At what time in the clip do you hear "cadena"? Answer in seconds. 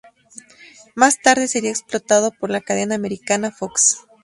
2.61-2.95